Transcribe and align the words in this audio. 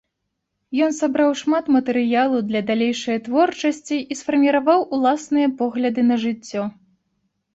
Ён 0.85 0.91
сабраў 0.99 1.33
шмат 1.41 1.65
матэрыялу 1.75 2.39
для 2.47 2.61
далейшае 2.69 3.17
творчасці 3.27 3.97
і 4.15 4.19
сфарміраваў 4.21 4.79
уласныя 4.97 5.47
погляды 5.59 6.01
на 6.09 6.15
жыццё. 6.25 6.61